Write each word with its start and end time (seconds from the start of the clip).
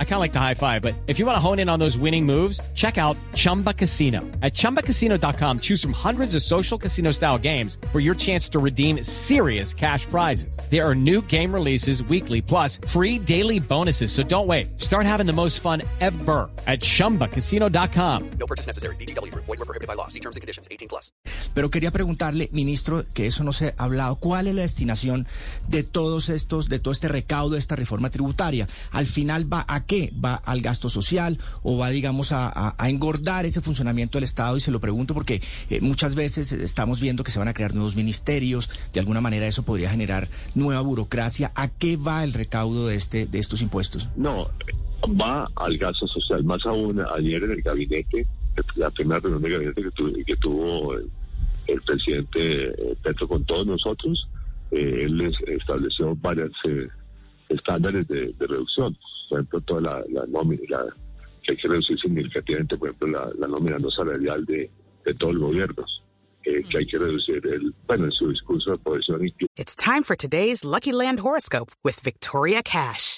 I 0.00 0.04
kind 0.04 0.14
of 0.14 0.20
like 0.20 0.32
the 0.32 0.40
high 0.40 0.54
five, 0.54 0.82
but 0.82 0.94
if 1.06 1.20
you 1.20 1.26
want 1.26 1.36
to 1.36 1.40
hone 1.40 1.60
in 1.60 1.68
on 1.68 1.78
those 1.78 1.96
winning 1.96 2.26
moves, 2.26 2.60
check 2.74 2.98
out 2.98 3.16
Chumba 3.34 3.72
Casino. 3.72 4.22
At 4.42 4.54
ChumbaCasino.com, 4.54 5.60
choose 5.60 5.80
from 5.80 5.92
hundreds 5.92 6.34
of 6.34 6.42
social 6.42 6.76
casino 6.76 7.12
style 7.12 7.38
games 7.38 7.78
for 7.92 8.00
your 8.00 8.16
chance 8.16 8.48
to 8.48 8.58
redeem 8.58 9.04
serious 9.04 9.72
cash 9.72 10.04
prizes. 10.06 10.58
There 10.68 10.84
are 10.84 10.96
new 10.96 11.22
game 11.22 11.54
releases 11.54 12.02
weekly, 12.02 12.42
plus 12.42 12.80
free 12.88 13.20
daily 13.20 13.60
bonuses. 13.60 14.10
So 14.10 14.24
don't 14.24 14.48
wait. 14.48 14.80
Start 14.80 15.06
having 15.06 15.26
the 15.26 15.32
most 15.32 15.60
fun 15.60 15.82
ever 16.00 16.50
at 16.66 16.80
ChumbaCasino.com. 16.80 18.30
No 18.40 18.46
purchase 18.46 18.66
necessary. 18.66 18.96
BGW. 18.96 19.32
Void 19.34 19.46
were 19.46 19.56
prohibited 19.58 19.86
by 19.86 19.94
law. 19.94 20.08
See 20.08 20.20
terms 20.20 20.34
and 20.34 20.40
conditions. 20.40 20.66
18 20.72 20.88
plus. 20.88 21.12
Pero 21.54 21.70
quería 21.70 21.90
preguntarle, 21.90 22.48
ministro, 22.52 23.04
que 23.14 23.26
eso 23.26 23.44
no 23.44 23.52
se 23.52 23.74
ha 23.76 23.84
hablado, 23.84 24.16
¿cuál 24.16 24.46
es 24.46 24.54
la 24.54 24.62
destinación 24.62 25.26
de 25.68 25.82
todos 25.82 26.28
estos, 26.28 26.68
de 26.68 26.78
todo 26.78 26.92
este 26.92 27.08
recaudo 27.08 27.50
de 27.50 27.58
esta 27.58 27.76
reforma 27.76 28.10
tributaria? 28.10 28.68
Al 28.92 29.06
final 29.06 29.52
va 29.52 29.64
a 29.68 29.84
qué? 29.88 30.12
¿Va 30.24 30.34
al 30.36 30.60
gasto 30.60 30.88
social 30.88 31.38
o 31.64 31.76
va, 31.78 31.88
digamos, 31.90 32.30
a, 32.30 32.76
engordar 32.88 33.44
ese 33.46 33.60
funcionamiento 33.60 34.18
del 34.18 34.24
Estado? 34.24 34.56
Y 34.56 34.60
se 34.60 34.70
lo 34.70 34.78
pregunto 34.78 35.14
porque 35.14 35.42
eh, 35.70 35.80
muchas 35.80 36.14
veces 36.14 36.52
estamos 36.52 37.00
viendo 37.00 37.24
que 37.24 37.32
se 37.32 37.40
van 37.40 37.48
a 37.48 37.54
crear 37.54 37.74
nuevos 37.74 37.96
ministerios, 37.96 38.70
de 38.92 39.00
alguna 39.00 39.20
manera 39.20 39.46
eso 39.48 39.64
podría 39.64 39.90
generar 39.90 40.28
nueva 40.54 40.80
burocracia. 40.82 41.50
¿A 41.56 41.66
qué 41.68 41.96
va 41.96 42.22
el 42.22 42.34
recaudo 42.34 42.86
de 42.86 42.94
este, 42.94 43.26
de 43.26 43.38
estos 43.40 43.62
impuestos? 43.62 44.08
No, 44.14 44.48
va 45.20 45.48
al 45.56 45.76
gasto 45.78 46.06
social. 46.06 46.44
Más 46.44 46.64
aún, 46.66 47.00
ayer 47.16 47.42
en 47.42 47.50
el 47.50 47.62
gabinete, 47.62 48.26
la 48.76 48.90
primera 48.90 49.20
reunión 49.20 49.42
de 49.42 49.50
gabinete 49.50 49.82
que, 49.82 49.90
tu- 49.92 50.12
que 50.26 50.36
tuvo 50.36 50.94
el, 50.94 51.10
presidente 51.86 52.68
eh, 52.68 52.96
Petro 53.02 53.26
con 53.26 53.44
todos 53.44 53.66
nosotros, 53.66 54.28
eh, 54.70 55.04
él 55.04 55.32
estableció 55.46 56.14
varios 56.16 56.52
estándares 57.48 58.06
de, 58.08 58.32
de 58.32 58.46
reducción. 58.46 58.96
Por 59.28 59.38
ejemplo, 59.40 59.60
toda 59.62 59.80
la, 59.80 60.04
la 60.10 60.26
nómina, 60.26 60.62
la- 60.68 60.86
que 61.42 61.52
hay 61.52 61.56
que 61.56 61.68
reducir 61.68 61.98
significativamente, 61.98 62.76
por 62.76 62.88
ejemplo, 62.88 63.08
la, 63.08 63.30
la 63.38 63.46
nómina 63.48 63.78
no 63.78 63.90
salarial 63.90 64.44
de, 64.46 64.70
de 65.04 65.14
todos 65.14 65.34
los 65.34 65.42
gobiernos. 65.44 66.02
eh, 66.44 66.62
que 66.70 66.78
hay 66.78 66.86
que 66.86 66.96
reducir 66.98 67.44
el, 67.46 67.74
bueno, 67.86 68.04
en 68.06 68.12
su 68.12 68.28
discurso 68.30 68.70
de 68.76 69.34
It's 69.56 69.74
time 69.76 70.02
for 70.02 70.16
today's 70.16 70.64
Lucky 70.64 70.92
Land 70.92 71.20
horoscope 71.20 71.72
with 71.84 72.00
Victoria 72.02 72.62
Cash. 72.62 73.17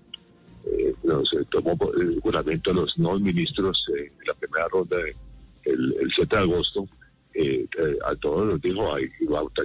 eh, 0.65 0.93
nos 1.03 1.31
eh, 1.33 1.45
tomó 1.49 1.77
el 1.99 2.19
juramento 2.21 2.73
los 2.73 2.97
nuevos 2.97 3.21
ministros 3.21 3.85
eh, 3.97 4.11
en 4.19 4.27
la 4.27 4.33
primera 4.35 4.67
ronda 4.67 4.97
de- 4.97 5.15
el, 5.63 5.95
el 6.01 6.11
7 6.15 6.35
de 6.35 6.41
agosto, 6.41 6.87
eh, 7.33 7.65
eh, 7.77 7.97
a 8.05 8.15
todos 8.15 8.45
nos 8.47 8.61
dijo 8.61 8.93
hay, 8.95 9.07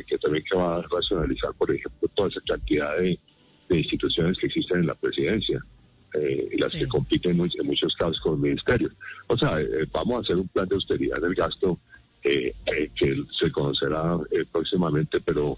que 0.07 0.19
también 0.19 0.45
que 0.49 0.57
va 0.57 0.77
a 0.77 0.83
racionalizar, 0.83 1.53
por 1.55 1.71
ejemplo, 1.71 2.09
toda 2.15 2.29
esa 2.29 2.41
cantidad 2.47 2.97
de, 2.99 3.19
de 3.69 3.79
instituciones 3.79 4.37
que 4.39 4.47
existen 4.47 4.81
en 4.81 4.87
la 4.87 4.95
presidencia. 4.95 5.59
eh, 6.15 6.49
y 6.53 6.57
las 6.59 6.71
que 6.73 6.87
compiten 6.89 7.33
en, 7.33 7.39
much- 7.39 7.59
en 7.61 7.67
muchos 7.67 7.95
casos 7.97 8.19
con 8.21 8.41
ministerios. 8.41 8.93
O 9.27 9.37
sea, 9.37 9.61
eh, 9.61 9.87
vamos 9.93 10.17
a 10.17 10.21
hacer 10.21 10.37
un 10.37 10.49
plan 10.49 10.67
de 10.69 10.75
austeridad 10.77 11.17
del 11.21 11.35
gasto 11.35 11.79
eh, 12.23 12.55
eh, 12.67 12.91
que 12.95 13.21
se 13.39 13.51
conocerá 13.53 14.17
eh, 14.31 14.45
próximamente, 14.51 15.21
pero 15.21 15.57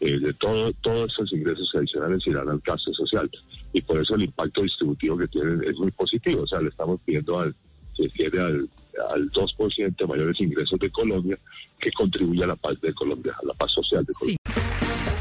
eh, 0.00 0.18
de 0.18 0.32
todo, 0.34 0.72
todos 0.80 1.12
esos 1.12 1.32
ingresos 1.32 1.70
adicionales 1.74 2.26
irán 2.26 2.48
al 2.48 2.60
gasto 2.64 2.92
social. 2.92 3.30
Y 3.72 3.82
por 3.82 4.00
eso 4.00 4.14
el 4.14 4.22
impacto 4.22 4.62
distributivo 4.62 5.16
que 5.18 5.28
tienen 5.28 5.62
es 5.64 5.76
muy 5.76 5.90
positivo. 5.90 6.42
O 6.42 6.46
sea, 6.46 6.60
le 6.60 6.70
estamos 6.70 7.00
pidiendo 7.04 7.38
al, 7.38 7.54
se 7.96 8.08
quiere 8.10 8.40
al, 8.40 8.68
al 9.10 9.30
2% 9.30 9.96
de 9.96 10.06
mayores 10.06 10.40
ingresos 10.40 10.78
de 10.78 10.90
Colombia 10.90 11.38
que 11.78 11.92
contribuya 11.92 12.44
a 12.44 12.48
la 12.48 12.56
paz 12.56 12.80
de 12.80 12.92
Colombia, 12.94 13.34
a 13.42 13.46
la 13.46 13.54
paz 13.54 13.72
social 13.72 14.04
de 14.04 14.12
Colombia. 14.14 14.36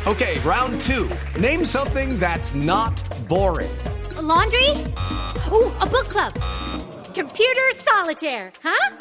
Okay, 0.07 0.39
round 0.39 0.79
two. 0.81 1.09
Name 1.39 1.65
something 1.65 2.17
that's 2.17 2.55
not 2.55 2.99
boring. 3.27 3.69
A 4.17 4.21
laundry? 4.21 4.69
Ooh, 5.51 5.71
a 5.81 5.85
book 5.85 6.07
club. 6.07 6.33
Computer 7.13 7.69
solitaire, 7.75 8.51
huh? 8.63 8.95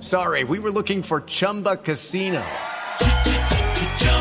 Sorry, 0.00 0.44
we 0.44 0.58
were 0.58 0.70
looking 0.70 1.02
for 1.02 1.20
Chumba 1.22 1.76
Casino. 1.76 2.44